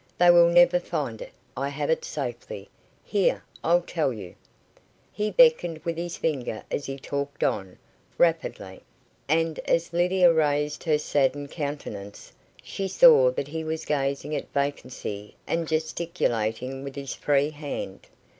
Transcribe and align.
They 0.17 0.31
will 0.31 0.49
never 0.49 0.79
find 0.79 1.21
it. 1.21 1.31
I 1.55 1.69
have 1.69 1.91
it 1.91 2.03
safely. 2.03 2.69
Here. 3.03 3.43
I'll 3.63 3.83
tell 3.83 4.11
you." 4.11 4.33
He 5.13 5.29
beckoned 5.29 5.77
with 5.85 5.95
his 5.95 6.17
finger 6.17 6.63
as 6.71 6.87
he 6.87 6.97
talked 6.97 7.43
on, 7.43 7.77
rapidly; 8.17 8.81
and 9.29 9.59
as 9.65 9.93
Lydia 9.93 10.33
raised 10.33 10.85
her 10.85 10.97
saddened 10.97 11.51
countenance, 11.51 12.31
she 12.63 12.87
saw 12.87 13.29
that 13.33 13.49
he 13.49 13.63
was 13.63 13.85
gazing 13.85 14.35
at 14.35 14.51
vacancy 14.51 15.35
and 15.45 15.67
gesticulating 15.67 16.83
with 16.83 16.95
his 16.95 17.13
free 17.13 17.51
hand. 17.51 18.07